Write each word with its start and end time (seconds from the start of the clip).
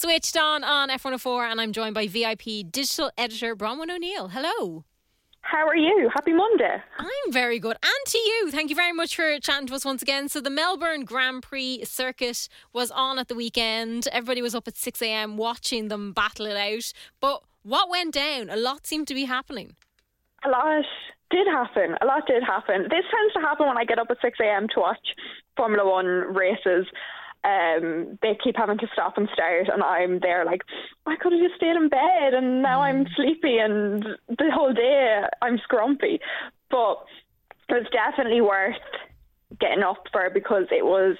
Switched 0.00 0.36
on 0.36 0.62
on 0.62 0.90
FM104, 0.90 1.50
and 1.50 1.60
I'm 1.60 1.72
joined 1.72 1.92
by 1.92 2.06
VIP 2.06 2.70
digital 2.70 3.10
editor 3.18 3.56
Bronwyn 3.56 3.90
O'Neill. 3.90 4.28
Hello. 4.28 4.84
How 5.40 5.66
are 5.66 5.74
you? 5.74 6.08
Happy 6.14 6.32
Monday. 6.32 6.80
I'm 7.00 7.32
very 7.32 7.58
good. 7.58 7.76
And 7.82 8.06
to 8.06 8.16
you, 8.16 8.52
thank 8.52 8.70
you 8.70 8.76
very 8.76 8.92
much 8.92 9.16
for 9.16 9.40
chatting 9.40 9.66
to 9.66 9.74
us 9.74 9.84
once 9.84 10.00
again. 10.00 10.28
So, 10.28 10.40
the 10.40 10.50
Melbourne 10.50 11.04
Grand 11.04 11.42
Prix 11.42 11.80
circuit 11.82 12.48
was 12.72 12.92
on 12.92 13.18
at 13.18 13.26
the 13.26 13.34
weekend. 13.34 14.06
Everybody 14.12 14.40
was 14.40 14.54
up 14.54 14.68
at 14.68 14.76
6 14.76 15.02
a.m. 15.02 15.36
watching 15.36 15.88
them 15.88 16.12
battle 16.12 16.46
it 16.46 16.56
out. 16.56 16.92
But 17.18 17.42
what 17.64 17.90
went 17.90 18.14
down? 18.14 18.50
A 18.50 18.56
lot 18.56 18.86
seemed 18.86 19.08
to 19.08 19.14
be 19.14 19.24
happening. 19.24 19.74
A 20.44 20.48
lot 20.48 20.84
did 21.32 21.48
happen. 21.48 21.96
A 22.00 22.06
lot 22.06 22.24
did 22.28 22.44
happen. 22.44 22.82
This 22.82 23.04
tends 23.10 23.34
to 23.34 23.40
happen 23.40 23.66
when 23.66 23.76
I 23.76 23.84
get 23.84 23.98
up 23.98 24.06
at 24.10 24.18
6 24.22 24.38
a.m. 24.40 24.68
to 24.74 24.78
watch 24.78 25.08
Formula 25.56 25.90
One 25.90 26.06
races 26.06 26.86
um, 27.44 28.18
they 28.20 28.36
keep 28.42 28.56
having 28.56 28.78
to 28.78 28.88
stop 28.92 29.16
and 29.16 29.28
start, 29.32 29.68
and 29.68 29.82
I'm 29.82 30.20
there 30.20 30.44
like, 30.44 30.62
I 31.06 31.16
could 31.16 31.32
have 31.32 31.40
just 31.40 31.56
stayed 31.56 31.76
in 31.76 31.88
bed, 31.88 32.34
and 32.34 32.62
now 32.62 32.82
I'm 32.82 33.04
mm. 33.04 33.14
sleepy, 33.14 33.58
and 33.58 34.02
the 34.28 34.50
whole 34.52 34.72
day 34.72 35.22
I'm 35.40 35.58
scrumpy. 35.58 36.18
But 36.70 37.04
it 37.68 37.74
was 37.74 37.86
definitely 37.92 38.40
worth 38.40 38.76
getting 39.60 39.82
up 39.82 40.04
for 40.12 40.28
because 40.30 40.66
it 40.70 40.84
was 40.84 41.16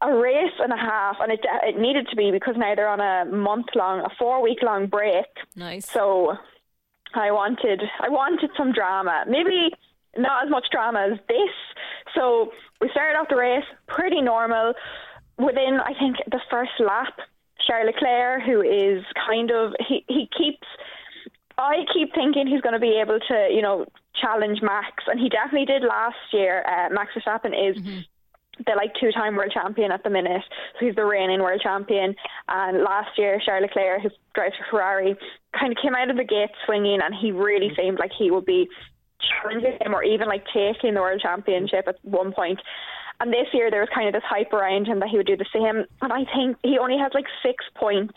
a 0.00 0.14
race 0.14 0.54
and 0.60 0.72
a 0.72 0.76
half, 0.76 1.16
and 1.20 1.32
it 1.32 1.40
it 1.64 1.78
needed 1.78 2.06
to 2.10 2.16
be 2.16 2.30
because 2.30 2.54
now 2.56 2.74
they're 2.74 2.88
on 2.88 3.00
a 3.00 3.30
month 3.30 3.66
long, 3.74 4.00
a 4.00 4.10
four 4.18 4.42
week 4.42 4.58
long 4.62 4.86
break. 4.86 5.26
Nice. 5.56 5.88
So 5.90 6.36
I 7.14 7.30
wanted 7.30 7.82
I 8.00 8.08
wanted 8.08 8.50
some 8.56 8.72
drama, 8.72 9.24
maybe 9.28 9.70
not 10.16 10.44
as 10.44 10.50
much 10.50 10.66
drama 10.70 11.08
as 11.12 11.18
this. 11.28 11.54
So 12.14 12.52
we 12.80 12.88
started 12.90 13.18
off 13.18 13.28
the 13.28 13.36
race 13.36 13.64
pretty 13.86 14.20
normal. 14.20 14.74
Within, 15.38 15.80
I 15.80 15.94
think, 15.98 16.16
the 16.30 16.40
first 16.50 16.72
lap, 16.78 17.14
Charles 17.66 17.92
Leclerc, 17.94 18.42
who 18.42 18.60
is 18.60 19.04
kind 19.26 19.50
of 19.50 19.72
he 19.86 20.04
he 20.08 20.28
keeps. 20.36 20.66
I 21.58 21.84
keep 21.92 22.14
thinking 22.14 22.46
he's 22.46 22.62
going 22.62 22.72
to 22.72 22.80
be 22.80 22.98
able 23.00 23.18
to, 23.28 23.48
you 23.50 23.60
know, 23.60 23.86
challenge 24.20 24.60
Max, 24.62 25.04
and 25.06 25.20
he 25.20 25.28
definitely 25.28 25.66
did 25.66 25.82
last 25.82 26.16
year. 26.32 26.64
Uh, 26.66 26.88
Max 26.92 27.12
Verstappen 27.14 27.52
is 27.52 27.76
mm-hmm 27.76 28.00
the 28.66 28.72
like 28.76 28.92
two 29.00 29.10
time 29.12 29.36
world 29.36 29.52
champion 29.52 29.92
at 29.92 30.04
the 30.04 30.10
minute. 30.10 30.42
So 30.78 30.86
he's 30.86 30.94
the 30.94 31.04
reigning 31.04 31.40
world 31.40 31.60
champion. 31.62 32.14
And 32.48 32.82
last 32.82 33.16
year, 33.16 33.40
Charles 33.44 33.62
Leclerc, 33.62 34.02
who 34.02 34.10
drives 34.34 34.54
for 34.56 34.64
Ferrari, 34.70 35.16
kind 35.58 35.72
of 35.72 35.78
came 35.82 35.94
out 35.94 36.10
of 36.10 36.16
the 36.16 36.24
gate 36.24 36.50
swinging, 36.66 37.00
and 37.02 37.14
he 37.14 37.32
really 37.32 37.68
mm-hmm. 37.68 37.80
seemed 37.80 37.98
like 37.98 38.12
he 38.16 38.30
would 38.30 38.44
be 38.44 38.68
challenging 39.22 39.78
him 39.80 39.94
or 39.94 40.02
even 40.02 40.28
like 40.28 40.44
taking 40.52 40.94
the 40.94 41.00
world 41.00 41.20
championship 41.20 41.86
at 41.88 41.96
one 42.02 42.32
point. 42.32 42.60
And 43.20 43.32
this 43.32 43.46
year 43.52 43.70
there 43.70 43.80
was 43.80 43.88
kind 43.94 44.08
of 44.08 44.14
this 44.14 44.28
hype 44.28 44.52
around 44.52 44.86
him 44.86 45.00
that 45.00 45.08
he 45.08 45.16
would 45.16 45.26
do 45.26 45.36
the 45.36 45.46
same. 45.52 45.84
And 46.00 46.12
I 46.12 46.24
think 46.34 46.56
he 46.62 46.78
only 46.78 46.98
has 46.98 47.12
like 47.14 47.26
six 47.42 47.64
points 47.76 48.14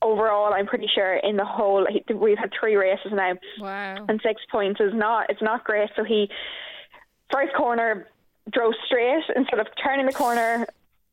overall. 0.00 0.52
I'm 0.52 0.66
pretty 0.66 0.88
sure 0.92 1.16
in 1.16 1.36
the 1.36 1.44
whole 1.44 1.86
we've 2.14 2.38
had 2.38 2.50
three 2.58 2.76
races 2.76 3.12
now. 3.12 3.32
Wow. 3.58 4.06
And 4.08 4.20
six 4.22 4.42
points 4.50 4.80
is 4.80 4.92
not 4.94 5.30
it's 5.30 5.42
not 5.42 5.64
great. 5.64 5.90
So 5.96 6.04
he 6.04 6.28
first 7.32 7.54
corner 7.54 8.08
drove 8.50 8.74
straight 8.86 9.24
instead 9.34 9.60
of 9.60 9.66
turning 9.82 10.06
the 10.06 10.12
corner, 10.12 10.66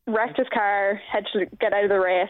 wrecked 0.06 0.38
his 0.38 0.48
car, 0.52 1.00
had 1.10 1.26
to 1.32 1.46
get 1.60 1.72
out 1.72 1.84
of 1.84 1.90
the 1.90 2.00
race. 2.00 2.28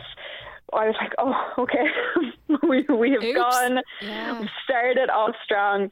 I 0.72 0.86
was 0.86 0.94
like, 1.00 1.12
oh, 1.18 1.34
okay, 1.58 1.84
we 2.68 2.84
we 2.94 3.10
have 3.12 3.24
Oops. 3.24 3.36
gone. 3.36 3.80
Yeah. 4.00 4.44
Started 4.64 5.10
off 5.10 5.34
strong, 5.44 5.90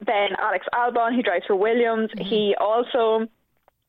then 0.00 0.30
Alex 0.38 0.66
Albon, 0.74 1.14
who 1.14 1.22
drives 1.22 1.46
for 1.46 1.56
Williams, 1.56 2.10
mm-hmm. 2.10 2.24
he 2.24 2.54
also 2.58 3.28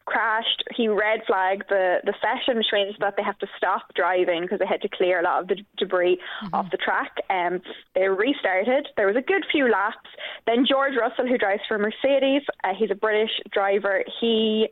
crashed. 0.05 0.63
He 0.75 0.87
red 0.87 1.21
flagged 1.25 1.65
the, 1.69 1.99
the 2.03 2.13
session, 2.21 2.57
which 2.57 2.67
means 2.73 2.95
that 2.99 3.15
they 3.17 3.23
have 3.23 3.37
to 3.39 3.47
stop 3.57 3.93
driving 3.95 4.41
because 4.41 4.59
they 4.59 4.65
had 4.65 4.81
to 4.81 4.89
clear 4.89 5.19
a 5.19 5.23
lot 5.23 5.41
of 5.41 5.47
the 5.47 5.57
debris 5.77 6.17
mm-hmm. 6.17 6.55
off 6.55 6.71
the 6.71 6.77
track. 6.77 7.15
Um, 7.29 7.61
they 7.95 8.07
restarted. 8.07 8.87
There 8.97 9.07
was 9.07 9.15
a 9.15 9.21
good 9.21 9.45
few 9.51 9.69
laps. 9.69 10.09
Then 10.45 10.65
George 10.67 10.93
Russell, 10.99 11.27
who 11.27 11.37
drives 11.37 11.61
for 11.67 11.77
Mercedes, 11.77 12.43
uh, 12.63 12.73
he's 12.77 12.91
a 12.91 12.95
British 12.95 13.31
driver. 13.51 14.03
He 14.19 14.67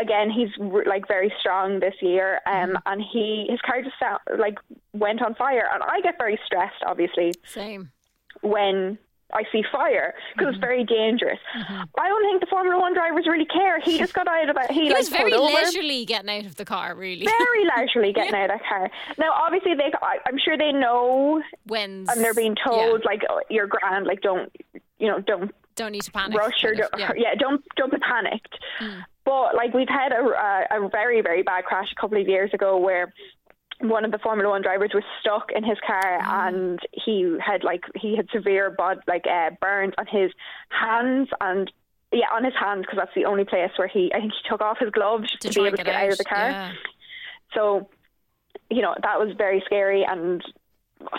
again 0.00 0.32
he's 0.32 0.48
like 0.86 1.06
very 1.06 1.32
strong 1.38 1.78
this 1.78 1.94
year 2.00 2.40
um 2.46 2.70
mm-hmm. 2.70 2.76
and 2.86 3.02
he 3.12 3.46
his 3.48 3.60
car 3.60 3.80
just 3.82 3.94
like 4.36 4.58
went 4.92 5.22
on 5.22 5.32
fire 5.36 5.68
and 5.72 5.80
I 5.80 6.00
get 6.00 6.18
very 6.18 6.40
stressed 6.44 6.82
obviously 6.84 7.32
same 7.44 7.92
when 8.40 8.98
I 9.32 9.42
see 9.52 9.62
fire 9.70 10.14
because 10.32 10.46
mm-hmm. 10.46 10.54
it's 10.54 10.60
very 10.60 10.84
dangerous. 10.84 11.38
Mm-hmm. 11.56 11.82
I 11.98 12.08
don't 12.08 12.22
think 12.24 12.40
the 12.40 12.46
Formula 12.46 12.80
One 12.80 12.94
drivers 12.94 13.26
really 13.26 13.44
care. 13.44 13.78
He 13.80 13.98
just 13.98 14.14
got 14.14 14.26
out 14.26 14.48
of 14.48 14.56
it. 14.56 14.70
He, 14.70 14.84
he 14.84 14.88
like, 14.88 14.98
was 14.98 15.08
very 15.10 15.36
leisurely 15.36 16.06
getting 16.06 16.30
out 16.30 16.46
of 16.46 16.56
the 16.56 16.64
car, 16.64 16.94
really. 16.94 17.26
Very 17.26 17.64
leisurely 17.76 18.12
getting 18.12 18.32
yeah. 18.32 18.44
out 18.44 18.50
of 18.50 18.58
the 18.58 18.64
car. 18.66 18.90
Now, 19.18 19.32
obviously, 19.32 19.74
they 19.74 19.92
I, 20.02 20.18
am 20.28 20.38
sure 20.38 20.56
they 20.56 20.72
know 20.72 21.42
when, 21.66 22.06
and 22.08 22.20
they're 22.22 22.34
being 22.34 22.56
told 22.64 23.02
yeah. 23.02 23.10
like 23.10 23.22
oh, 23.28 23.42
you're 23.50 23.66
grand, 23.66 24.06
like 24.06 24.22
don't 24.22 24.50
you 24.98 25.08
know 25.08 25.20
don't 25.20 25.54
don't 25.76 25.92
need 25.92 26.02
to 26.02 26.12
panic. 26.12 26.38
Rush 26.38 26.64
or 26.64 26.74
don't, 26.74 26.90
yeah. 26.96 27.12
yeah. 27.14 27.34
don't 27.34 27.62
don't 27.76 27.92
be 27.92 27.98
panicked. 27.98 28.58
Mm. 28.80 29.04
But 29.24 29.54
like 29.54 29.74
we've 29.74 29.88
had 29.88 30.12
a, 30.12 30.22
a, 30.22 30.86
a 30.86 30.88
very 30.88 31.20
very 31.20 31.42
bad 31.42 31.64
crash 31.64 31.88
a 31.92 32.00
couple 32.00 32.18
of 32.18 32.26
years 32.26 32.52
ago 32.54 32.78
where 32.78 33.12
one 33.80 34.04
of 34.04 34.10
the 34.10 34.18
Formula 34.18 34.50
One 34.50 34.62
drivers 34.62 34.90
was 34.92 35.04
stuck 35.20 35.50
in 35.54 35.62
his 35.62 35.78
car 35.86 36.20
mm. 36.20 36.48
and 36.48 36.78
he 36.92 37.36
had 37.44 37.62
like 37.62 37.84
he 37.94 38.16
had 38.16 38.28
severe 38.32 38.70
bod 38.70 39.02
like 39.06 39.24
uh, 39.26 39.50
burns 39.60 39.94
on 39.98 40.06
his 40.06 40.32
hands 40.70 41.28
and 41.40 41.70
yeah 42.12 42.26
on 42.32 42.44
his 42.44 42.54
hands 42.58 42.82
because 42.82 42.98
that's 42.98 43.14
the 43.14 43.24
only 43.24 43.44
place 43.44 43.70
where 43.76 43.88
he 43.88 44.10
I 44.14 44.20
think 44.20 44.32
he 44.32 44.48
took 44.48 44.60
off 44.60 44.78
his 44.80 44.90
gloves 44.90 45.30
to, 45.40 45.48
to 45.48 45.60
be 45.60 45.66
able 45.66 45.76
to 45.76 45.84
get 45.84 45.94
out. 45.94 46.04
out 46.04 46.12
of 46.12 46.18
the 46.18 46.24
car. 46.24 46.50
Yeah. 46.50 46.72
So 47.54 47.88
you 48.68 48.82
know 48.82 48.94
that 49.02 49.18
was 49.18 49.34
very 49.36 49.62
scary 49.64 50.04
and 50.04 50.42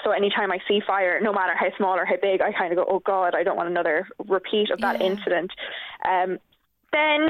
so 0.03 0.11
anytime 0.11 0.51
I 0.51 0.59
see 0.67 0.81
fire, 0.85 1.21
no 1.21 1.31
matter 1.31 1.53
how 1.55 1.67
small 1.77 1.95
or 1.95 2.05
how 2.05 2.17
big, 2.21 2.41
I 2.41 2.51
kind 2.51 2.73
of 2.73 2.77
go, 2.77 2.85
oh 2.89 2.99
God, 2.99 3.33
I 3.33 3.43
don't 3.43 3.55
want 3.55 3.69
another 3.69 4.07
repeat 4.27 4.71
of 4.71 4.81
that 4.81 4.99
yeah. 4.99 5.07
incident. 5.07 5.51
Um, 6.05 6.37
then 6.91 7.29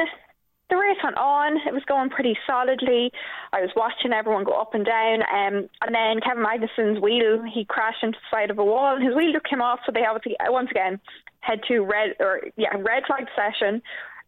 the 0.70 0.78
race 0.78 0.98
went 1.04 1.18
on. 1.18 1.58
It 1.68 1.74
was 1.74 1.84
going 1.86 2.10
pretty 2.10 2.38
solidly. 2.46 3.12
I 3.52 3.62
was 3.62 3.72
watching 3.76 4.14
everyone 4.14 4.44
go 4.44 4.54
up 4.60 4.74
and 4.74 4.86
down. 4.86 5.22
Um, 5.22 5.70
and 5.82 5.94
then 5.94 6.20
Kevin 6.22 6.44
Magnussen's 6.44 7.02
wheel, 7.02 7.44
he 7.44 7.66
crashed 7.66 8.04
into 8.04 8.18
the 8.18 8.36
side 8.36 8.52
of 8.52 8.60
a 8.60 8.64
wall 8.64 8.96
and 8.96 9.04
his 9.04 9.16
wheel 9.16 9.32
just 9.32 9.46
came 9.46 9.62
off. 9.62 9.80
So 9.86 9.92
they 9.92 10.06
obviously, 10.06 10.40
uh, 10.40 10.52
once 10.52 10.70
again, 10.72 11.00
had 11.40 11.62
to 11.68 11.80
red, 11.82 12.16
or 12.20 12.42
yeah, 12.56 12.76
red 12.78 13.04
flag 13.08 13.26
session. 13.36 13.82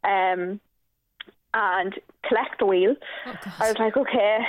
Um, 0.03 0.59
and 1.53 1.99
collect 2.27 2.59
the 2.59 2.65
wheel. 2.65 2.95
Oh, 3.25 3.35
I 3.59 3.67
was 3.67 3.77
like, 3.77 3.97
okay, 3.97 4.39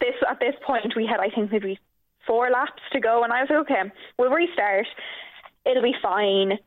this 0.00 0.14
at 0.28 0.40
this 0.40 0.56
point 0.66 0.94
we 0.96 1.06
had 1.06 1.20
I 1.20 1.28
think 1.28 1.52
maybe 1.52 1.78
four 2.26 2.50
laps 2.50 2.82
to 2.92 3.00
go, 3.00 3.22
and 3.22 3.32
I 3.32 3.42
was 3.42 3.50
like, 3.50 3.60
okay, 3.60 3.92
we'll 4.18 4.30
restart. 4.30 4.86
It'll 5.64 5.82
be 5.82 5.94
fine. 6.02 6.58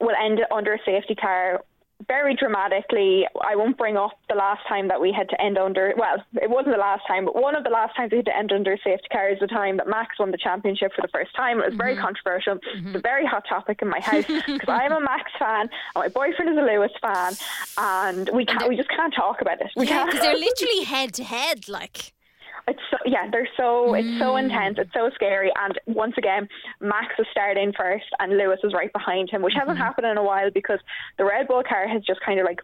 We'll 0.00 0.14
end 0.14 0.38
it 0.38 0.52
under 0.52 0.74
a 0.74 0.78
safety 0.84 1.16
car 1.16 1.60
very 2.08 2.34
dramatically, 2.34 3.26
I 3.42 3.56
won't 3.56 3.76
bring 3.76 3.96
up 3.96 4.12
the 4.28 4.34
last 4.34 4.66
time 4.68 4.88
that 4.88 5.00
we 5.00 5.12
had 5.12 5.28
to 5.30 5.40
end 5.40 5.58
under, 5.58 5.92
well, 5.96 6.22
it 6.40 6.50
wasn't 6.50 6.74
the 6.74 6.80
last 6.80 7.02
time, 7.06 7.24
but 7.24 7.34
one 7.34 7.56
of 7.56 7.64
the 7.64 7.70
last 7.70 7.96
times 7.96 8.12
we 8.12 8.18
had 8.18 8.26
to 8.26 8.36
end 8.36 8.52
under 8.52 8.76
safety 8.82 9.08
car 9.10 9.28
is 9.28 9.38
the 9.40 9.46
time 9.46 9.76
that 9.78 9.88
Max 9.88 10.18
won 10.18 10.30
the 10.30 10.38
championship 10.38 10.92
for 10.94 11.02
the 11.02 11.08
first 11.08 11.34
time. 11.34 11.58
It 11.58 11.64
was 11.64 11.68
mm-hmm. 11.70 11.78
very 11.78 11.96
controversial. 11.96 12.54
Mm-hmm. 12.54 12.88
It's 12.88 12.96
a 12.96 13.00
very 13.00 13.26
hot 13.26 13.44
topic 13.48 13.80
in 13.82 13.88
my 13.88 14.00
house 14.02 14.26
because 14.26 14.68
I'm 14.68 14.92
a 14.92 15.00
Max 15.00 15.30
fan 15.38 15.62
and 15.62 15.70
my 15.94 16.08
boyfriend 16.08 16.50
is 16.50 16.56
a 16.56 16.62
Lewis 16.62 16.92
fan 17.00 17.34
and 17.78 18.30
we 18.32 18.46
can't, 18.46 18.68
we 18.68 18.76
just 18.76 18.90
can't 18.90 19.14
talk 19.14 19.40
about 19.40 19.60
it. 19.60 19.70
We 19.76 19.86
yeah, 19.86 20.04
because 20.06 20.20
they're 20.20 20.34
literally 20.38 20.84
head 20.84 21.14
to 21.14 21.24
head, 21.24 21.68
like 21.68 22.12
it's 22.68 22.80
so 22.90 22.96
yeah, 23.04 23.28
they're 23.30 23.48
so 23.56 23.92
mm. 23.92 24.00
it's 24.00 24.18
so 24.18 24.34
mm. 24.34 24.44
intense, 24.44 24.78
it's 24.78 24.92
so 24.92 25.10
scary. 25.14 25.52
And 25.58 25.78
once 25.86 26.14
again, 26.18 26.48
Max 26.80 27.14
is 27.18 27.26
starting 27.30 27.72
first, 27.76 28.06
and 28.18 28.36
Lewis 28.36 28.58
is 28.64 28.72
right 28.74 28.92
behind 28.92 29.30
him, 29.30 29.42
which 29.42 29.52
mm-hmm. 29.52 29.60
hasn't 29.60 29.78
happened 29.78 30.06
in 30.06 30.18
a 30.18 30.22
while 30.22 30.50
because 30.50 30.80
the 31.18 31.24
Red 31.24 31.48
Bull 31.48 31.62
car 31.66 31.86
has 31.86 32.02
just 32.02 32.20
kind 32.20 32.40
of 32.40 32.44
like 32.44 32.60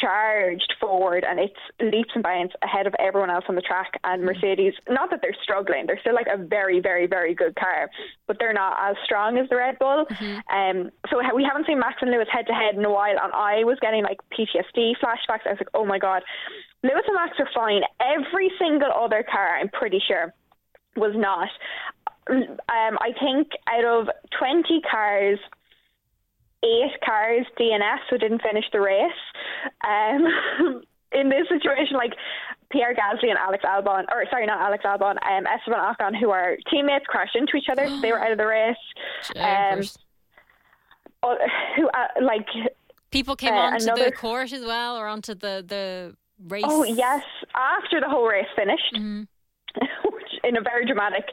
charged 0.00 0.72
forward 0.80 1.24
and 1.28 1.38
it's 1.38 1.60
leaps 1.80 2.10
and 2.14 2.22
bounds 2.22 2.52
ahead 2.62 2.86
of 2.86 2.94
everyone 2.98 3.30
else 3.30 3.44
on 3.48 3.54
the 3.54 3.60
track. 3.60 3.92
And 4.04 4.22
mm. 4.22 4.26
Mercedes, 4.26 4.74
not 4.88 5.10
that 5.10 5.20
they're 5.22 5.36
struggling, 5.42 5.86
they're 5.86 6.00
still 6.00 6.14
like 6.14 6.28
a 6.32 6.36
very, 6.36 6.80
very, 6.80 7.06
very 7.06 7.34
good 7.34 7.56
car, 7.56 7.90
but 8.26 8.36
they're 8.38 8.52
not 8.52 8.76
as 8.80 8.96
strong 9.04 9.38
as 9.38 9.48
the 9.48 9.56
Red 9.56 9.78
Bull. 9.78 10.06
Mm-hmm. 10.10 10.56
Um, 10.56 10.90
so 11.10 11.18
we 11.34 11.44
haven't 11.44 11.66
seen 11.66 11.78
Max 11.78 11.96
and 12.00 12.10
Lewis 12.10 12.28
head 12.32 12.46
to 12.46 12.52
head 12.52 12.76
in 12.76 12.84
a 12.84 12.90
while, 12.90 13.16
and 13.22 13.32
I 13.32 13.64
was 13.64 13.78
getting 13.80 14.02
like 14.02 14.18
PTSD 14.32 14.92
flashbacks. 15.02 15.46
I 15.46 15.50
was 15.50 15.58
like, 15.60 15.74
oh 15.74 15.84
my 15.84 15.98
god, 15.98 16.22
Lewis 16.82 17.02
and 17.06 17.14
Max 17.14 17.36
are 17.38 17.48
fine. 17.54 17.82
Every 18.00 18.50
single 18.58 18.90
other 18.92 19.24
car, 19.30 19.58
I'm 19.58 19.68
pretty 19.68 20.02
sure, 20.06 20.32
was 20.96 21.12
not. 21.14 21.48
Um, 22.28 22.98
I 23.00 23.12
think 23.20 23.48
out 23.66 23.84
of 23.84 24.08
20 24.38 24.80
cars, 24.90 25.38
eight 26.62 26.92
cars 27.04 27.46
DNF 27.58 27.98
who 28.08 28.18
didn't 28.18 28.42
finish 28.42 28.64
the 28.72 28.80
race. 28.80 29.12
Um, 29.86 30.82
in 31.12 31.28
this 31.28 31.48
situation, 31.48 31.96
like 31.96 32.12
Pierre 32.70 32.94
Gasly 32.94 33.28
and 33.30 33.38
Alex 33.38 33.64
Albon, 33.64 34.04
or 34.12 34.24
sorry, 34.30 34.46
not 34.46 34.60
Alex 34.60 34.84
Albon, 34.84 35.16
um, 35.28 35.46
Esteban 35.46 35.80
Ocon, 35.80 36.18
who 36.18 36.30
are 36.30 36.56
teammates, 36.70 37.04
crashed 37.06 37.34
into 37.34 37.56
each 37.56 37.68
other, 37.70 37.88
so 37.88 38.00
they 38.00 38.12
were 38.12 38.20
out 38.20 38.32
of 38.32 38.38
the 38.38 38.46
race. 38.46 38.76
Um, 39.36 39.82
who 41.76 41.88
uh, 41.88 42.06
like 42.22 42.46
people 43.10 43.36
came 43.36 43.52
uh, 43.52 43.56
onto 43.56 43.84
another, 43.84 44.04
the 44.06 44.12
court 44.12 44.52
as 44.52 44.64
well, 44.64 44.96
or 44.96 45.06
onto 45.06 45.34
the 45.34 45.64
the 45.66 46.16
race. 46.48 46.64
Oh 46.66 46.84
yes, 46.84 47.22
after 47.54 48.00
the 48.00 48.08
whole 48.08 48.26
race 48.26 48.48
finished. 48.56 48.94
Mm-hmm. 48.94 49.22
in 50.44 50.56
a 50.56 50.60
very 50.60 50.84
dramatic 50.84 51.24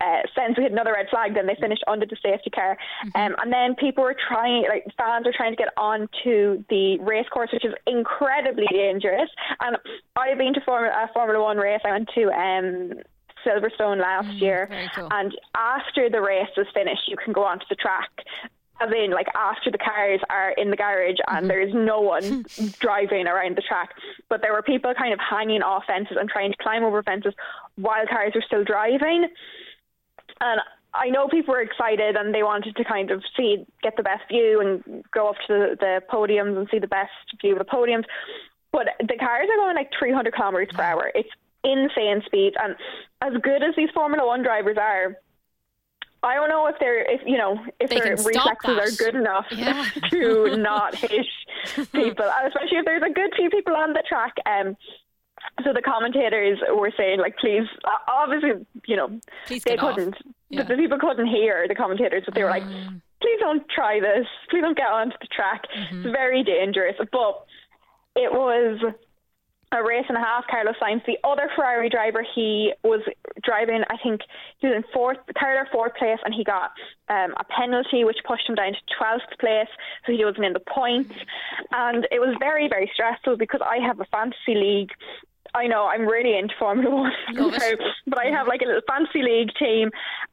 uh, 0.00 0.22
sense, 0.34 0.56
we 0.56 0.64
had 0.64 0.72
another 0.72 0.92
red 0.92 1.06
flag. 1.10 1.34
Then 1.34 1.46
they 1.46 1.56
finished 1.60 1.84
under 1.86 2.06
the 2.06 2.16
safety 2.22 2.50
car, 2.50 2.76
mm-hmm. 3.06 3.20
um, 3.20 3.36
and 3.42 3.52
then 3.52 3.74
people 3.76 4.02
were 4.04 4.16
trying, 4.28 4.64
like 4.68 4.84
fans 4.96 5.26
were 5.26 5.34
trying 5.36 5.52
to 5.52 5.56
get 5.56 5.68
onto 5.76 6.64
the 6.70 6.98
race 7.00 7.28
course, 7.30 7.50
which 7.52 7.64
is 7.64 7.74
incredibly 7.86 8.66
dangerous. 8.72 9.30
And 9.60 9.76
I've 10.16 10.38
been 10.38 10.54
to 10.54 10.60
Formula, 10.62 10.92
a 11.08 11.12
Formula 11.12 11.42
One 11.42 11.58
race. 11.58 11.80
I 11.84 11.92
went 11.92 12.10
to. 12.14 12.30
Um, 12.32 12.92
Silverstone 13.44 14.00
last 14.00 14.28
mm, 14.28 14.40
year. 14.40 14.88
Cool. 14.94 15.06
And 15.10 15.30
after 15.54 16.08
the 16.08 16.22
race 16.22 16.48
was 16.56 16.66
finished, 16.72 17.02
you 17.08 17.16
can 17.22 17.34
go 17.34 17.44
onto 17.44 17.66
the 17.68 17.74
track 17.74 18.08
as 18.80 18.90
in 18.90 19.10
like 19.10 19.28
after 19.34 19.70
the 19.70 19.78
cars 19.78 20.20
are 20.30 20.50
in 20.52 20.70
the 20.70 20.76
garage 20.76 21.16
and 21.28 21.38
mm-hmm. 21.38 21.46
there's 21.48 21.74
no 21.74 22.00
one 22.00 22.44
driving 22.80 23.26
around 23.26 23.56
the 23.56 23.62
track. 23.62 23.90
But 24.28 24.42
there 24.42 24.52
were 24.52 24.62
people 24.62 24.92
kind 24.94 25.12
of 25.12 25.20
hanging 25.20 25.62
off 25.62 25.84
fences 25.86 26.16
and 26.18 26.28
trying 26.28 26.50
to 26.52 26.58
climb 26.58 26.84
over 26.84 27.02
fences 27.02 27.34
while 27.76 28.06
cars 28.06 28.32
were 28.34 28.44
still 28.46 28.64
driving. 28.64 29.26
And 30.40 30.60
I 30.92 31.08
know 31.08 31.28
people 31.28 31.54
were 31.54 31.62
excited 31.62 32.16
and 32.16 32.34
they 32.34 32.42
wanted 32.42 32.76
to 32.76 32.84
kind 32.84 33.10
of 33.10 33.22
see 33.36 33.64
get 33.82 33.96
the 33.96 34.02
best 34.02 34.22
view 34.28 34.60
and 34.60 35.04
go 35.12 35.28
up 35.28 35.36
to 35.46 35.52
the, 35.52 35.76
the 35.78 36.02
podiums 36.12 36.56
and 36.56 36.68
see 36.70 36.78
the 36.78 36.86
best 36.86 37.10
view 37.40 37.52
of 37.52 37.58
the 37.58 37.64
podiums. 37.64 38.04
But 38.72 38.88
the 38.98 39.16
cars 39.16 39.48
are 39.50 39.56
going 39.56 39.76
like 39.76 39.90
300 39.96 40.34
kilometers 40.34 40.68
per 40.72 40.82
hour. 40.82 41.12
It's 41.14 41.28
insane 41.62 42.22
speed. 42.26 42.54
And 42.62 42.76
as 43.22 43.40
good 43.40 43.62
as 43.62 43.74
these 43.76 43.90
Formula 43.94 44.26
One 44.26 44.42
drivers 44.42 44.76
are, 44.78 45.16
I 46.24 46.34
don't 46.34 46.48
know 46.48 46.66
if 46.66 46.76
they're 46.80 47.02
if 47.10 47.20
you 47.26 47.38
know 47.38 47.58
if 47.80 47.90
they 47.90 48.00
their 48.00 48.16
reflexes 48.16 48.78
are 48.78 49.04
good 49.04 49.14
enough 49.14 49.46
yeah. 49.50 49.86
to 50.10 50.56
not 50.58 50.94
hit 50.94 51.26
people, 51.92 52.30
especially 52.46 52.78
if 52.78 52.84
there's 52.84 53.02
a 53.02 53.12
good 53.12 53.32
few 53.36 53.50
people 53.50 53.74
on 53.76 53.92
the 53.92 54.02
track. 54.08 54.34
Um, 54.46 54.76
so 55.62 55.72
the 55.72 55.82
commentators 55.82 56.58
were 56.74 56.90
saying 56.96 57.20
like, 57.20 57.36
please, 57.36 57.64
obviously, 58.08 58.66
you 58.86 58.96
know, 58.96 59.20
please 59.46 59.62
they 59.64 59.76
couldn't. 59.76 60.16
Yeah. 60.48 60.62
The, 60.62 60.74
the, 60.74 60.82
people 60.82 60.98
couldn't 60.98 61.26
hear 61.26 61.66
the 61.68 61.74
commentators, 61.74 62.22
but 62.24 62.34
they 62.34 62.42
were 62.42 62.50
like, 62.50 62.62
mm. 62.62 63.00
please 63.20 63.38
don't 63.40 63.62
try 63.68 64.00
this. 64.00 64.26
Please 64.50 64.62
don't 64.62 64.76
get 64.76 64.88
onto 64.88 65.16
the 65.20 65.26
track. 65.28 65.64
Mm-hmm. 65.76 66.06
It's 66.06 66.12
very 66.12 66.42
dangerous. 66.42 66.96
But 66.98 67.44
it 68.16 68.32
was 68.32 68.80
a 69.74 69.82
race 69.82 70.04
and 70.08 70.16
a 70.16 70.20
half, 70.20 70.46
Carlos 70.46 70.76
Sainz. 70.80 71.04
The 71.06 71.18
other 71.24 71.50
Ferrari 71.54 71.90
driver, 71.90 72.24
he 72.34 72.72
was 72.82 73.00
driving, 73.42 73.82
I 73.90 73.96
think 74.02 74.20
he 74.58 74.68
was 74.68 74.76
in 74.76 74.84
fourth, 74.92 75.18
third 75.40 75.56
or 75.56 75.68
fourth 75.72 75.94
place, 75.96 76.18
and 76.24 76.32
he 76.34 76.44
got 76.44 76.70
um, 77.08 77.34
a 77.38 77.44
penalty 77.44 78.04
which 78.04 78.18
pushed 78.26 78.48
him 78.48 78.54
down 78.54 78.72
to 78.72 78.78
12th 79.00 79.38
place, 79.40 79.68
so 80.06 80.12
he 80.12 80.24
wasn't 80.24 80.44
in 80.44 80.52
the 80.52 80.60
points. 80.60 81.14
And 81.72 82.06
it 82.10 82.20
was 82.20 82.36
very, 82.38 82.68
very 82.68 82.90
stressful 82.94 83.36
because 83.36 83.60
I 83.62 83.78
have 83.84 84.00
a 84.00 84.06
fantasy 84.06 84.54
league. 84.54 84.90
I 85.54 85.66
know 85.66 85.86
I'm 85.86 86.06
really 86.06 86.36
into 86.36 86.54
Formula 86.58 86.94
One, 86.94 87.12
but 88.06 88.18
I 88.18 88.26
have 88.26 88.46
like 88.46 88.62
a 88.62 88.66
little 88.66 88.82
fantasy 88.86 89.22
league 89.22 89.50
team, 89.58 89.90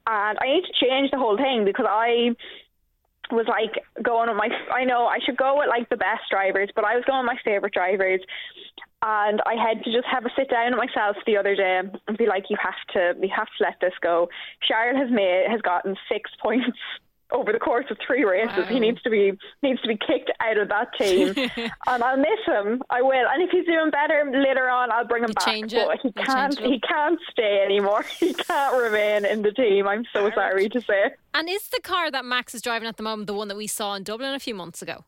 and 0.08 0.38
I 0.40 0.48
need 0.48 0.64
to 0.66 0.86
change 0.86 1.12
the 1.12 1.18
whole 1.18 1.38
thing 1.38 1.66
because 1.66 1.86
I 1.88 2.36
was 3.32 3.48
like 3.48 3.84
going 4.04 4.28
with 4.28 4.38
my 4.38 4.50
I 4.74 4.84
know 4.84 5.06
I 5.06 5.20
should 5.26 5.38
go 5.38 5.60
with 5.60 5.70
like 5.70 5.90
the 5.90 5.98
best 5.98 6.24
drivers, 6.30 6.70
but 6.76 6.84
I 6.84 6.96
was 6.96 7.06
going 7.06 7.26
with 7.26 7.34
my 7.34 7.40
favorite 7.46 7.74
drivers 7.74 8.20
and 9.04 9.42
I 9.46 9.56
had 9.56 9.84
to 9.84 9.92
just 9.92 10.08
have 10.12 10.26
a 10.26 10.30
sit 10.36 10.50
down 10.50 10.72
with 10.72 10.78
myself 10.78 11.18
the 11.26 11.38
other 11.38 11.56
day 11.56 11.82
and 12.08 12.18
be 12.18 12.28
like, 12.28 12.46
you 12.50 12.58
have 12.62 12.74
to, 12.94 13.20
you 13.22 13.34
have 13.36 13.48
to 13.58 13.64
let 13.64 13.80
this 13.82 13.94
go. 14.02 14.30
Charles 14.68 14.98
has 14.98 15.12
made 15.12 15.46
has 15.50 15.62
gotten 15.62 15.96
six 16.12 16.30
points 16.42 16.78
over 17.32 17.52
the 17.52 17.60
course 17.60 17.86
of 17.90 17.98
three 18.06 18.24
races. 18.24 18.58
Wow. 18.58 18.66
He 18.66 18.80
needs 18.80 19.02
to 19.04 19.10
be 19.10 19.32
needs 19.64 19.82
to 19.82 19.88
be 19.88 19.98
kicked 19.98 20.32
out 20.40 20.58
of 20.58 20.70
that 20.70 20.90
team, 20.98 21.34
and 21.88 22.04
I'll 22.04 22.18
miss 22.18 22.40
him. 22.46 22.84
I 22.90 23.02
will. 23.02 23.26
And 23.32 23.42
if 23.42 23.50
he's 23.52 23.66
doing 23.66 23.90
better 23.90 24.30
later 24.34 24.70
on, 24.70 24.92
I'll 24.92 25.08
bring 25.08 25.24
him 25.24 25.30
you 25.30 25.34
back. 25.36 25.46
Change 25.46 25.74
but 25.74 26.00
he 26.02 26.12
can't. 26.12 26.60
He 26.60 26.80
can't 26.80 27.20
stay 27.32 27.64
anymore. 27.66 28.06
He 28.20 28.34
can't 28.34 28.80
remain 28.80 29.26
in 29.26 29.42
the 29.42 29.52
team. 29.52 29.88
I'm 29.88 30.06
so 30.14 30.30
sorry 30.36 30.70
to 30.70 30.82
say. 30.82 31.12
And 31.34 31.50
is 31.50 31.70
the 31.70 31.80
car 31.82 32.12
that 32.12 32.24
Max 32.24 32.54
is 32.54 32.62
driving 32.62 32.88
at 32.88 32.98
the 32.98 33.04
moment 33.04 33.28
the 33.28 33.34
one 33.34 33.48
that 33.48 33.58
we 33.58 33.66
saw 33.66 33.96
in 33.96 34.04
Dublin 34.04 34.34
a 34.34 34.40
few 34.40 34.54
months 34.54 34.82
ago? 34.82 35.06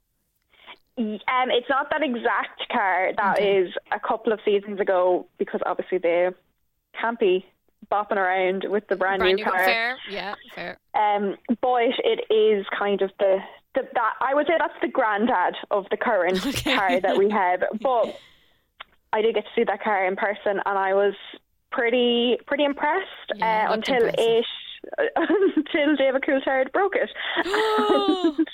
Um, 0.98 1.50
it's 1.50 1.70
not 1.70 1.90
that 1.90 2.04
exact 2.04 2.70
car. 2.72 3.12
That 3.18 3.38
okay. 3.38 3.58
is 3.58 3.74
a 3.92 4.00
couple 4.00 4.32
of 4.32 4.40
seasons 4.46 4.80
ago 4.80 5.26
because 5.38 5.62
obviously 5.66 5.98
they 5.98 6.30
can't 7.00 7.20
be 7.20 7.46
bopping 7.92 8.18
around 8.18 8.66
with 8.70 8.88
the 8.88 8.96
brand, 8.96 9.20
brand 9.20 9.38
new, 9.38 9.44
new 9.44 9.52
car. 9.52 9.66
Fair, 9.66 9.98
yeah, 10.10 10.36
fair. 10.56 10.78
Um, 10.94 11.36
but 11.62 11.94
it 12.04 12.32
is 12.32 12.66
kind 12.78 13.02
of 13.02 13.12
the, 13.20 13.40
the 13.76 13.82
that 13.94 14.14
I 14.22 14.34
would 14.34 14.48
say 14.48 14.54
that's 14.58 14.74
the 14.82 14.88
granddad 14.88 15.56
of 15.72 15.86
the 15.90 15.98
current 15.98 16.46
okay. 16.46 16.76
car 16.76 17.02
that 17.02 17.18
we 17.18 17.30
have. 17.30 17.64
But 17.82 18.16
I 19.12 19.22
did 19.22 19.36
get 19.36 19.46
to 19.46 19.50
see 19.56 19.64
that 19.64 19.84
car 19.84 20.06
in 20.06 20.16
person, 20.16 20.62
and 20.66 20.78
I 20.78 20.94
was 20.94 21.16
pretty 21.72 22.38
pretty 22.46 22.66
impressed 22.66 23.08
yeah, 23.36 23.68
uh, 23.70 23.74
until 23.74 23.96
impressive. 23.96 24.20
it 24.20 24.46
until 25.16 25.96
David 25.96 26.22
Coulthard 26.22 26.72
broke 26.72 26.94
it. 26.96 27.10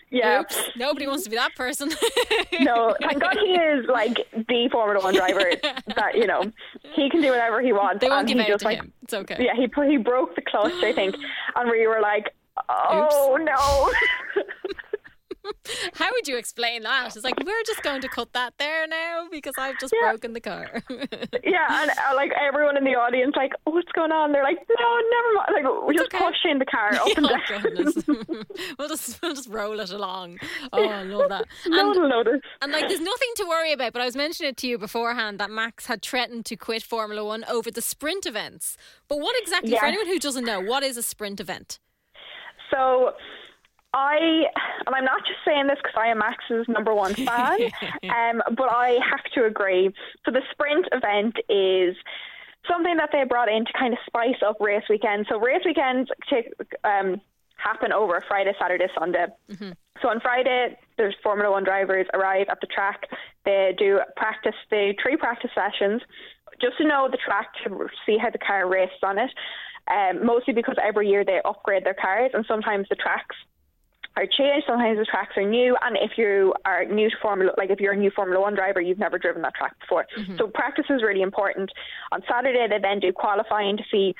yeah. 0.09 0.41
Oops. 0.41 0.69
Nobody 0.75 1.07
wants 1.07 1.23
to 1.23 1.29
be 1.29 1.35
that 1.35 1.55
person. 1.55 1.89
no, 2.59 2.95
thank 3.01 3.21
God 3.21 3.37
he 3.43 3.53
is 3.53 3.85
like 3.87 4.17
the 4.33 4.69
Formula 4.71 5.03
One 5.03 5.15
driver 5.15 5.51
that, 5.95 6.15
you 6.15 6.27
know, 6.27 6.51
he 6.93 7.09
can 7.09 7.21
do 7.21 7.29
whatever 7.29 7.61
he 7.61 7.73
wants. 7.73 8.01
They 8.01 8.09
won't 8.09 8.27
give 8.27 8.37
he 8.37 8.45
just, 8.45 8.59
to 8.59 8.65
like, 8.65 8.77
him. 8.77 8.93
It's 9.03 9.13
okay. 9.13 9.37
Yeah, 9.39 9.55
he, 9.55 9.67
he 9.89 9.97
broke 9.97 10.35
the 10.35 10.41
clutch, 10.41 10.73
I 10.83 10.93
think. 10.93 11.15
And 11.55 11.69
we 11.69 11.87
were 11.87 12.01
like, 12.01 12.33
oh 12.69 13.35
Oops. 13.35 13.45
no. 13.45 14.43
How 15.95 16.09
would 16.11 16.27
you 16.27 16.37
explain 16.37 16.83
that? 16.83 17.15
It's 17.15 17.23
like 17.23 17.35
we're 17.45 17.63
just 17.65 17.81
going 17.83 18.01
to 18.01 18.07
cut 18.07 18.33
that 18.33 18.53
there 18.59 18.87
now 18.87 19.27
because 19.31 19.55
I've 19.57 19.77
just 19.79 19.93
Yeah. 19.93 20.09
broken 20.09 20.33
the 20.33 20.39
car. 20.41 20.81
yeah, 21.43 21.81
and 21.81 21.91
uh, 21.91 22.15
like 22.15 22.31
everyone 22.39 22.77
in 22.77 22.83
the 22.83 22.95
audience, 22.95 23.33
like, 23.35 23.51
oh, 23.67 23.71
what's 23.71 23.91
going 23.93 24.11
on? 24.11 24.31
They're 24.31 24.43
like, 24.43 24.57
no, 24.69 24.99
never 25.11 25.33
mind. 25.35 25.49
Like, 25.53 25.87
we're 25.87 25.93
just 25.93 26.13
okay. 26.13 26.23
pushing 26.25 26.59
the 26.59 26.65
car 26.65 26.93
up 26.93 27.17
and 27.17 27.25
oh 27.25 27.29
down. 27.29 27.61
goodness, 27.61 28.75
we'll 28.77 28.87
just 28.89 29.21
we'll 29.21 29.33
just 29.35 29.49
roll 29.49 29.79
it 29.79 29.91
along. 29.91 30.39
Oh, 30.73 30.87
I 30.87 31.03
love 31.03 31.29
that. 31.29 31.45
no 31.67 31.87
one 31.87 31.97
And, 31.99 32.09
notice. 32.09 32.41
and 32.61 32.71
like, 32.71 32.87
there's 32.87 33.01
nothing 33.01 33.29
to 33.37 33.45
worry 33.45 33.71
about. 33.71 33.93
But 33.93 34.01
I 34.01 34.05
was 34.05 34.15
mentioning 34.15 34.49
it 34.51 34.57
to 34.57 34.67
you 34.67 34.77
beforehand 34.77 35.39
that 35.39 35.49
Max 35.49 35.85
had 35.87 36.01
threatened 36.01 36.45
to 36.47 36.55
quit 36.55 36.83
Formula 36.83 37.23
One 37.25 37.43
over 37.49 37.69
the 37.71 37.81
sprint 37.81 38.25
events. 38.25 38.77
But 39.07 39.19
what 39.19 39.35
exactly, 39.41 39.75
for 39.77 39.85
anyone 39.85 40.07
who 40.07 40.19
doesn't 40.19 40.45
know, 40.45 40.59
what 40.61 40.83
is 40.83 40.97
a 40.97 41.03
sprint 41.03 41.39
event? 41.39 41.79
So 42.71 43.11
I, 43.93 44.45
and 44.85 44.95
I'm 44.95 45.05
not 45.05 45.25
just 45.25 45.39
saying 45.45 45.67
this 45.67 45.77
because 45.81 45.97
I 45.97 46.07
am 46.07 46.19
Max's 46.19 46.67
number 46.67 46.93
one 46.93 47.13
fan, 47.15 47.61
um, 48.03 48.41
but 48.55 48.69
I 48.71 48.99
have 49.09 49.23
to 49.35 49.45
agree. 49.45 49.91
So 50.25 50.31
the 50.31 50.41
sprint 50.51 50.87
event 50.91 51.35
is 51.49 51.95
something 52.67 52.97
that 52.97 53.09
they 53.11 53.23
brought 53.23 53.49
in 53.49 53.65
to 53.65 53.73
kind 53.73 53.93
of 53.93 53.99
spice 54.05 54.41
up 54.45 54.57
race 54.59 54.83
weekend. 54.89 55.25
So 55.29 55.39
race 55.39 55.61
weekends 55.65 56.09
take, 56.29 56.53
um, 56.83 57.19
happen 57.55 57.91
over 57.91 58.23
Friday, 58.27 58.53
Saturday, 58.59 58.87
Sunday. 58.97 59.25
So 60.01 60.09
on 60.09 60.19
Friday, 60.21 60.77
there's 60.97 61.15
Formula 61.23 61.51
One 61.51 61.63
drivers 61.63 62.05
arrive 62.13 62.47
at 62.49 62.61
the 62.61 62.67
track. 62.67 63.01
They 63.43 63.75
do 63.77 63.99
practice, 64.15 64.55
they 64.69 64.95
three 65.01 65.17
practice 65.17 65.51
sessions 65.55 66.01
just 66.61 66.77
to 66.77 66.87
know 66.87 67.07
the 67.09 67.17
track 67.17 67.47
to 67.63 67.87
see 68.05 68.17
how 68.17 68.29
the 68.29 68.37
car 68.37 68.67
races 68.67 68.97
on 69.03 69.17
it. 69.17 69.31
Um, 69.87 70.25
mostly 70.25 70.53
because 70.53 70.75
every 70.81 71.09
year 71.09 71.25
they 71.25 71.41
upgrade 71.43 71.83
their 71.83 71.95
cars, 71.95 72.31
and 72.35 72.45
sometimes 72.47 72.87
the 72.89 72.95
tracks 72.95 73.35
are 74.19 74.27
changed. 74.27 74.65
Sometimes 74.67 74.97
the 74.99 75.05
tracks 75.05 75.37
are 75.37 75.47
new, 75.47 75.77
and 75.81 75.97
if 75.97 76.17
you 76.17 76.53
are 76.65 76.83
new 76.85 77.09
to 77.09 77.15
Formula, 77.21 77.51
like 77.57 77.69
if 77.69 77.79
you're 77.79 77.93
a 77.93 77.97
new 77.97 78.11
Formula 78.11 78.41
One 78.41 78.53
driver, 78.53 78.81
you've 78.81 78.99
never 78.99 79.17
driven 79.17 79.41
that 79.43 79.55
track 79.55 79.79
before. 79.79 80.05
Mm-hmm. 80.17 80.37
So 80.37 80.47
practice 80.47 80.85
is 80.89 81.01
really 81.01 81.21
important. 81.21 81.71
On 82.11 82.21
Saturday, 82.29 82.67
they 82.69 82.79
then 82.79 82.99
do 82.99 83.13
qualifying 83.13 83.77
to 83.77 83.83
see 83.89 84.13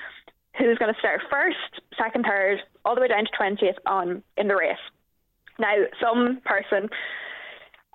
who's 0.58 0.78
going 0.78 0.94
to 0.94 1.00
start 1.00 1.22
first, 1.30 1.82
second, 1.98 2.26
third, 2.26 2.60
all 2.86 2.96
the 2.96 3.02
way 3.02 3.08
down 3.08 3.26
to 3.26 3.32
twentieth 3.36 3.76
on 3.86 4.24
in 4.38 4.48
the 4.48 4.56
race. 4.56 4.78
Now, 5.60 5.76
some 6.02 6.42
person 6.46 6.90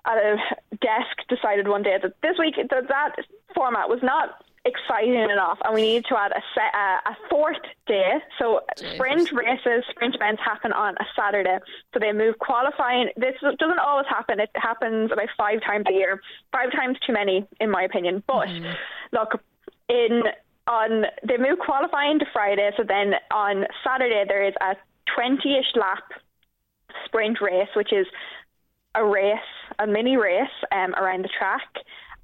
at 0.05 0.17
a 0.17 0.37
desk 0.81 1.27
decided 1.27 1.67
one 1.67 1.81
day 1.81 1.97
that 2.01 2.13
this 2.21 2.37
week 2.37 2.55
that 2.57 2.87
that 2.87 3.15
format 3.55 3.89
was 3.89 3.99
not 4.03 4.43
exciting 4.65 5.13
enough, 5.13 5.59
and 5.63 5.75
we 5.75 5.81
need 5.81 6.05
to 6.05 6.17
add 6.17 6.31
a 6.31 6.41
set, 6.55 6.73
uh, 6.73 7.11
a 7.11 7.15
fourth 7.29 7.61
day. 7.85 8.13
So 8.39 8.61
sprint 8.75 9.31
races, 9.31 9.83
sprint 9.91 10.15
events 10.15 10.41
happen 10.43 10.73
on 10.73 10.95
a 10.95 11.05
Saturday. 11.15 11.59
So 11.93 11.99
they 11.99 12.11
move 12.11 12.39
qualifying. 12.39 13.09
This 13.15 13.35
doesn't 13.41 13.79
always 13.79 14.07
happen. 14.09 14.39
It 14.39 14.49
happens 14.55 15.11
about 15.11 15.29
five 15.37 15.61
times 15.61 15.85
a 15.87 15.93
year. 15.93 16.19
Five 16.51 16.71
times 16.71 16.97
too 17.05 17.13
many, 17.13 17.47
in 17.59 17.69
my 17.69 17.83
opinion. 17.83 18.23
But 18.25 18.49
look, 19.11 19.39
in 19.87 20.23
on 20.67 21.05
they 21.23 21.37
move 21.37 21.59
qualifying 21.59 22.17
to 22.19 22.25
Friday. 22.33 22.71
So 22.75 22.83
then 22.83 23.13
on 23.31 23.65
Saturday 23.83 24.25
there 24.27 24.43
is 24.47 24.55
a 24.61 24.75
twenty-ish 25.15 25.75
lap 25.75 26.03
sprint 27.05 27.39
race, 27.39 27.69
which 27.75 27.93
is 27.93 28.07
a 28.95 29.05
race, 29.05 29.37
a 29.77 29.85
mini 29.85 30.17
race 30.17 30.57
um, 30.71 30.95
around 30.95 31.23
the 31.23 31.29
track. 31.37 31.67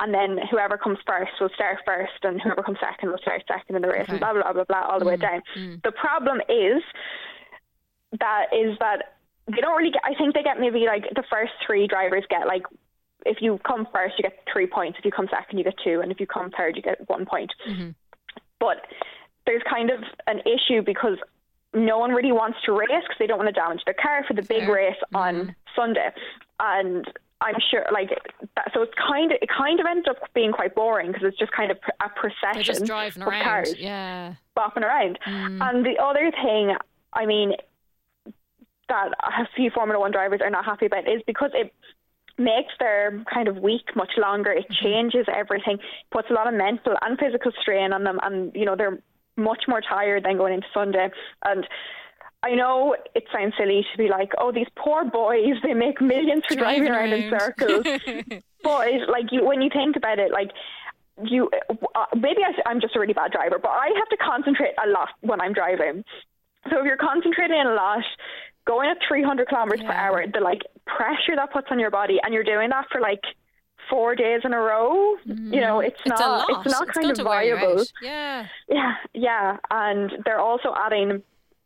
And 0.02 0.14
then 0.14 0.40
whoever 0.50 0.78
comes 0.78 0.98
first 1.08 1.32
will 1.40 1.50
start 1.54 1.78
first, 1.86 2.20
and 2.24 2.42
whoever 2.42 2.64
comes 2.64 2.80
second 2.82 3.10
will 3.10 3.20
start 3.20 3.44
second 3.48 3.76
in 3.78 3.82
the 3.84 3.88
race, 3.88 4.04
Okay. 4.10 4.14
and 4.14 4.20
blah 4.20 4.34
blah 4.34 4.52
blah 4.52 4.66
blah 4.66 4.84
all 4.90 5.00
the 5.00 5.06
way 5.06 5.16
mm, 5.16 5.22
down. 5.22 5.42
Mm. 5.56 5.84
The 5.84 5.92
problem 5.92 6.42
is 6.50 6.82
that 8.20 8.48
is 8.52 8.78
that 8.80 9.16
they 9.48 9.62
don't 9.62 9.78
really 9.78 9.92
get. 9.92 10.02
I 10.04 10.14
think 10.16 10.34
they 10.34 10.44
get 10.44 10.60
maybe 10.60 10.86
like 10.86 11.06
the 11.16 11.24
first 11.30 11.54
three 11.66 11.88
drivers 11.88 12.26
get 12.30 12.48
like 12.48 12.64
if 13.26 13.38
you 13.42 13.60
come 13.66 13.88
first 13.94 14.16
you 14.18 14.24
get 14.24 14.40
three 14.52 14.68
points, 14.68 14.98
if 14.98 15.06
you 15.06 15.12
come 15.12 15.28
second 15.30 15.58
you 15.60 15.64
get 15.64 15.76
two, 15.84 16.02
and 16.02 16.12
if 16.12 16.20
you 16.20 16.28
come 16.28 16.50
third 16.58 16.76
you 16.76 16.82
get 16.82 17.08
one 17.08 17.26
point. 17.26 17.52
Mm-hmm. 17.70 17.90
But 18.60 18.78
there's 19.46 19.62
kind 19.70 19.90
of 19.92 20.00
an 20.28 20.40
issue 20.40 20.82
because 20.84 21.18
no 21.74 21.98
one 22.00 22.12
really 22.12 22.32
wants 22.32 22.58
to 22.66 22.72
race 22.74 22.90
because 22.90 23.18
they 23.20 23.28
don't 23.28 23.38
want 23.38 23.48
to 23.50 23.54
damage 23.54 23.82
their 23.86 23.94
car 23.96 24.24
for 24.28 24.34
the 24.34 24.42
big 24.42 24.68
race 24.68 24.98
on 25.14 25.36
Mm-hmm. 25.36 25.50
Sunday, 25.76 26.10
and 26.60 27.06
I'm 27.42 27.56
sure 27.70 27.86
like 27.92 28.10
that. 28.56 28.72
So 28.74 28.82
it's 28.84 28.94
kind 28.96 29.32
of 29.32 29.38
it 29.42 29.50
kind 29.50 29.80
of 29.80 29.86
ends 29.86 30.08
up 30.10 30.18
being 30.34 30.52
quite 30.52 30.76
boring 30.76 31.08
because 31.12 31.24
it's 31.28 31.38
just 31.38 31.52
kind 31.52 31.72
of 31.72 31.78
a 32.04 32.10
procession 32.10 32.86
driving 32.86 33.22
of 33.24 33.28
around. 33.28 33.44
cars 33.44 33.76
Yeah. 33.78 34.36
bopping 34.58 34.84
around. 34.84 35.18
Mm. 35.28 35.62
And 35.62 35.86
the 35.86 35.98
other 36.02 36.32
thing, 36.32 36.76
I 37.14 37.26
mean, 37.26 37.54
that 38.90 39.10
a 39.24 39.48
few 39.56 39.70
Formula 39.72 40.00
One 40.00 40.12
drivers 40.12 40.42
are 40.44 40.50
not 40.50 40.66
happy 40.66 40.86
about 40.86 41.08
is 41.08 41.22
because 41.26 41.52
it 41.54 41.74
makes 42.38 42.74
their 42.80 43.24
kind 43.34 43.48
of 43.48 43.58
week 43.58 43.96
much 43.96 44.12
longer. 44.18 44.52
It 44.52 44.66
Mm-hmm. 44.70 44.84
changes 44.86 45.26
everything, 45.34 45.80
puts 46.12 46.30
a 46.30 46.34
lot 46.34 46.48
of 46.48 46.54
mental 46.54 46.96
and 47.02 47.18
physical 47.18 47.52
strain 47.62 47.94
on 47.94 48.04
them, 48.04 48.20
and 48.24 48.52
you 48.56 48.66
know 48.66 48.76
they're 48.76 49.00
much 49.38 49.64
more 49.68 49.82
tired 49.82 50.26
than 50.26 50.38
going 50.38 50.54
into 50.54 50.68
Sunday. 50.74 51.10
And 51.46 51.66
I 52.44 52.56
know 52.56 52.96
it 53.14 53.26
sounds 53.32 53.54
silly 53.58 53.86
to 53.92 53.98
be 53.98 54.10
like, 54.10 54.32
oh, 54.40 54.52
these 54.52 54.68
poor 54.76 55.06
boys, 55.06 55.56
they 55.64 55.74
make 55.74 56.02
millions 56.02 56.44
for 56.48 56.56
driving, 56.56 56.90
around, 56.90 57.14
in 57.14 57.30
circles. 57.30 57.86
but 58.64 58.88
like 59.10 59.32
you, 59.32 59.46
when 59.46 59.62
you 59.62 59.70
think 59.72 59.96
about 59.96 60.18
it, 60.18 60.32
like 60.32 60.50
you, 61.24 61.50
uh, 61.70 62.06
maybe 62.16 62.42
I, 62.44 62.70
I'm 62.70 62.82
just 62.82 62.96
a 62.96 63.00
really 63.00 63.14
bad 63.14 63.32
driver, 63.32 63.60
but 63.62 63.70
I 63.70 63.92
have 63.96 64.10
to 64.10 64.18
concentrate 64.18 64.74
a 64.84 64.90
lot 64.90 65.10
when 65.22 65.40
I'm 65.40 65.54
driving. 65.54 66.04
So 66.70 66.80
if 66.80 66.86
you're 66.86 66.98
concentrating 66.98 67.62
a 67.62 67.74
lot, 67.74 68.04
going 68.66 68.90
at 68.90 68.98
300 69.08 69.48
kilometers 69.48 69.82
per 69.82 69.92
hour, 69.92 70.26
the 70.32 70.40
like 70.40 70.62
pressure 70.86 71.36
that 71.36 71.52
puts 71.52 71.68
on 71.72 71.80
your 71.80 71.92
body, 71.92 72.20
and 72.24 72.34
you're 72.34 72.44
doing 72.44 72.70
that 72.70 72.86
for 72.92 73.02
like 73.02 73.22
four 73.90 74.16
days 74.16 74.42
in 74.44 74.54
a 74.54 74.60
row, 74.60 75.16
you 75.26 75.60
know, 75.62 75.80
it's, 75.80 76.00
it's 76.06 76.10
not, 76.10 76.48
it's 76.50 76.72
not 76.72 76.88
kind 76.88 77.04
going 77.04 77.12
of 77.12 77.18
to 77.18 77.24
wear 77.24 77.44
you 77.44 77.56
viable. 77.56 77.84
Yeah. 78.02 78.48
Yeah, 78.70 78.94
yeah, 79.14 79.58
and 79.70 80.12
they're 80.26 80.40
also 80.40 80.74
adding. 80.76 81.22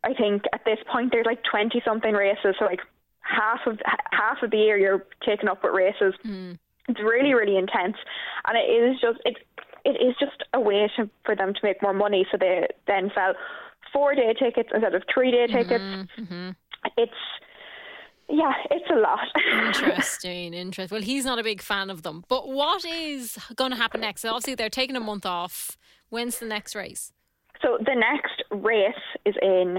I 0.06 0.14
think 0.14 0.44
at 0.52 0.64
this 0.64 0.78
point 0.90 1.10
there's 1.12 1.26
like 1.26 1.42
twenty 1.50 1.82
something 1.84 2.12
races, 2.12 2.54
so 2.58 2.64
like 2.64 2.80
half 3.20 3.60
of 3.66 3.78
half 4.12 4.42
of 4.42 4.52
the 4.52 4.56
year 4.56 4.78
you're 4.78 5.04
taken 5.26 5.48
up 5.48 5.64
with 5.64 5.72
races. 5.74 6.14
Hmm. 6.22 6.52
It's 6.88 7.00
really 7.00 7.34
really 7.34 7.56
intense, 7.56 7.96
and 8.46 8.56
it 8.56 8.70
is 8.70 9.00
just 9.00 9.18
it 9.24 9.36
it 9.84 10.00
is 10.00 10.14
just 10.20 10.44
a 10.54 10.60
way 10.60 10.88
to, 10.96 11.10
for 11.24 11.34
them 11.34 11.54
to 11.54 11.60
make 11.62 11.82
more 11.82 11.92
money. 11.92 12.24
So 12.30 12.38
they 12.38 12.68
then 12.86 13.10
sell 13.14 13.34
four 13.92 14.14
day 14.14 14.32
tickets 14.38 14.68
instead 14.72 14.94
of 14.94 15.02
three 15.12 15.32
day 15.32 15.46
hmm, 15.48 15.56
tickets. 15.56 16.10
Hmm. 16.16 16.50
It's 16.96 17.12
yeah, 18.28 18.52
it's 18.70 18.90
a 18.90 18.96
lot. 18.96 19.20
Interesting, 19.66 20.52
interesting. 20.52 20.96
Well, 20.96 21.02
he's 21.02 21.24
not 21.24 21.38
a 21.38 21.44
big 21.44 21.62
fan 21.62 21.90
of 21.90 22.02
them. 22.02 22.24
But 22.28 22.48
what 22.48 22.84
is 22.84 23.38
going 23.54 23.70
to 23.70 23.76
happen 23.76 24.00
next? 24.00 24.22
So 24.22 24.30
obviously, 24.30 24.56
they're 24.56 24.68
taking 24.68 24.96
a 24.96 25.00
month 25.00 25.24
off. 25.24 25.78
When's 26.08 26.40
the 26.40 26.46
next 26.46 26.74
race? 26.74 27.12
So 27.62 27.78
the 27.78 27.94
next 27.94 28.42
race 28.50 28.94
is 29.24 29.34
in 29.40 29.78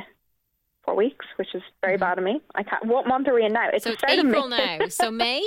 four 0.88 0.96
weeks, 0.96 1.26
which 1.36 1.54
is 1.54 1.62
very 1.84 1.98
bad 1.98 2.18
of 2.18 2.24
me. 2.24 2.42
I 2.56 2.64
can't. 2.64 2.86
What 2.86 3.08
month 3.08 3.28
are 3.28 3.34
we 3.36 3.46
in 3.46 3.52
now? 3.54 3.68
It's 3.74 3.84
So 3.84 3.92
the 3.92 3.98
start 3.98 4.14
April 4.14 4.46
of 4.46 4.50
May. 4.50 4.78
now. 4.80 4.88
So 4.88 5.12
May? 5.24 5.42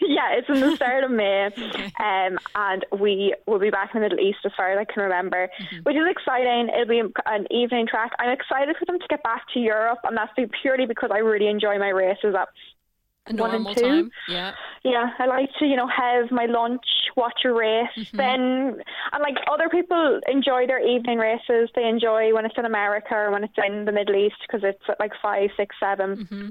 yeah, 0.00 0.30
it's 0.38 0.48
in 0.48 0.60
the 0.60 0.74
start 0.76 1.02
of 1.04 1.10
May, 1.10 1.46
um, 2.00 2.38
and 2.54 2.86
we 2.98 3.34
will 3.46 3.58
be 3.58 3.70
back 3.70 3.90
in 3.94 4.00
the 4.00 4.08
Middle 4.08 4.20
East 4.24 4.38
as 4.44 4.52
far 4.56 4.70
as 4.72 4.78
I 4.78 4.84
can 4.90 5.02
remember, 5.02 5.48
Mm-hmm. 5.60 5.78
which 5.82 5.96
is 5.96 6.06
exciting. 6.08 6.68
It'll 6.72 6.86
be 6.86 7.02
an 7.26 7.46
evening 7.50 7.86
track. 7.88 8.12
I'm 8.20 8.30
excited 8.30 8.76
for 8.78 8.84
them 8.86 8.98
to 9.00 9.06
get 9.08 9.22
back 9.24 9.42
to 9.54 9.60
Europe, 9.60 9.98
and 10.04 10.16
that's 10.16 10.32
purely 10.62 10.86
because 10.86 11.10
I 11.12 11.18
really 11.18 11.48
enjoy 11.48 11.78
my 11.78 11.88
races 11.88 12.34
at 12.38 12.48
A 13.30 13.34
One 13.34 13.54
and 13.54 13.64
normal 13.64 13.74
two. 13.74 13.82
time. 13.82 14.10
Yeah. 14.28 14.54
yeah, 14.84 15.10
I 15.18 15.26
like 15.26 15.50
to, 15.58 15.66
you 15.66 15.76
know, 15.76 15.86
have 15.88 16.30
my 16.30 16.46
lunch, 16.46 16.84
watch 17.16 17.40
a 17.44 17.52
race, 17.52 17.88
Mm-hmm. 17.96 18.16
then, 18.16 18.40
and 19.12 19.22
like 19.22 19.36
other 19.50 19.68
people 19.68 20.20
enjoy 20.30 20.66
their 20.66 20.84
evening 20.86 21.18
races. 21.18 21.68
They 21.74 21.88
enjoy 21.88 22.34
when 22.34 22.44
it's 22.44 22.54
in 22.58 22.64
America 22.64 23.14
or 23.14 23.30
when 23.30 23.44
it's 23.44 23.54
in 23.66 23.84
the 23.84 23.92
Middle 23.92 24.16
East 24.16 24.36
because 24.46 24.62
it's 24.64 24.82
at 24.88 24.98
like 25.00 25.12
five, 25.22 25.50
six, 25.56 25.74
seven 25.80 26.16
Mm-hmm. 26.16 26.48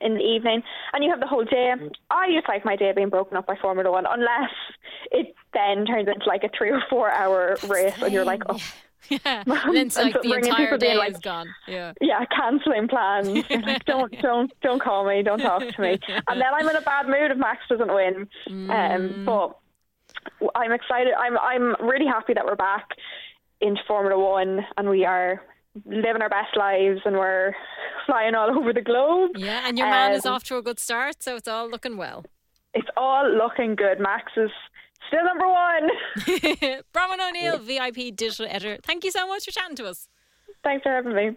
in 0.00 0.14
the 0.14 0.20
evening, 0.20 0.62
and 0.94 1.04
you 1.04 1.10
have 1.10 1.20
the 1.20 1.26
whole 1.26 1.44
day. 1.44 1.72
I 2.10 2.32
just 2.32 2.48
like 2.48 2.64
my 2.64 2.76
day 2.76 2.92
being 2.96 3.10
broken 3.10 3.36
up 3.36 3.46
by 3.46 3.56
Formula 3.56 3.90
One, 3.90 4.06
unless 4.08 4.50
it 5.10 5.34
then 5.52 5.84
turns 5.84 6.08
into 6.08 6.26
like 6.26 6.44
a 6.44 6.48
three 6.56 6.70
or 6.70 6.82
four 6.88 7.10
hour 7.10 7.56
race, 7.68 7.94
and 8.02 8.12
you're 8.12 8.24
like, 8.24 8.42
oh. 8.48 8.58
Yeah. 9.24 9.42
And 9.46 9.76
then 9.76 9.90
like 9.96 10.20
the 10.22 10.32
entire 10.34 10.76
day 10.78 10.96
like- 10.96 11.12
is 11.12 11.18
gone. 11.18 11.48
Yeah. 11.66 11.92
Yeah, 12.00 12.24
cancelling 12.26 12.88
plans. 12.88 13.28
Like, 13.50 13.84
don't, 13.84 14.12
don't, 14.20 14.52
don't 14.62 14.80
call 14.80 15.06
me. 15.06 15.22
Don't 15.22 15.38
talk 15.38 15.62
to 15.66 15.80
me. 15.80 15.98
And 16.28 16.40
then 16.40 16.48
I'm 16.52 16.68
in 16.68 16.76
a 16.76 16.80
bad 16.80 17.06
mood 17.06 17.30
if 17.30 17.38
Max 17.38 17.60
doesn't 17.68 17.92
win. 17.92 18.28
Mm. 18.48 18.70
Um, 18.70 19.24
but 19.24 19.58
I'm 20.54 20.72
excited. 20.72 21.12
I'm, 21.18 21.38
I'm 21.38 21.74
really 21.86 22.06
happy 22.06 22.34
that 22.34 22.44
we're 22.44 22.56
back 22.56 22.88
into 23.60 23.80
Formula 23.86 24.20
One, 24.20 24.66
and 24.76 24.88
we 24.90 25.04
are 25.04 25.42
living 25.84 26.22
our 26.22 26.28
best 26.28 26.56
lives, 26.56 27.00
and 27.04 27.16
we're 27.16 27.54
flying 28.06 28.34
all 28.34 28.50
over 28.58 28.72
the 28.72 28.80
globe. 28.82 29.32
Yeah. 29.36 29.66
And 29.66 29.78
your 29.78 29.88
man 29.88 30.12
is 30.12 30.26
Um, 30.26 30.34
off 30.34 30.44
to 30.44 30.56
a 30.58 30.62
good 30.62 30.78
start, 30.78 31.22
so 31.22 31.36
it's 31.36 31.48
all 31.48 31.68
looking 31.68 31.96
well. 31.96 32.24
It's 32.74 32.88
all 32.96 33.28
looking 33.30 33.74
good. 33.76 34.00
Max 34.00 34.32
is 34.36 34.50
still 35.08 35.24
number 35.24 35.46
one. 35.46 35.90
Bronwyn 36.94 37.28
O'Neill, 37.28 37.58
VIP 37.58 38.14
digital 38.14 38.46
editor. 38.46 38.78
Thank 38.82 39.04
you 39.04 39.10
so 39.10 39.26
much 39.26 39.44
for 39.44 39.50
chatting 39.50 39.76
to 39.76 39.86
us. 39.86 40.08
Thanks 40.62 40.82
for 40.82 40.90
having 40.90 41.14
me. 41.14 41.30